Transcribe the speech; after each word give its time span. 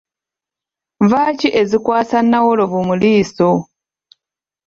Nva 1.03 1.21
ki 1.39 1.47
ezikwasa 1.61 2.17
Nnawolowu 2.21 2.79
mu 2.87 2.95
liiso? 3.01 3.49